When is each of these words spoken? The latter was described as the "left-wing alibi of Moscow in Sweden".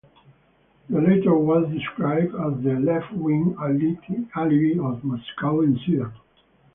The 0.89 0.99
latter 0.99 1.35
was 1.37 1.71
described 1.71 2.33
as 2.33 2.63
the 2.63 2.73
"left-wing 2.79 3.55
alibi 3.61 4.81
of 4.83 5.03
Moscow 5.03 5.61
in 5.61 5.77
Sweden". 5.85 6.11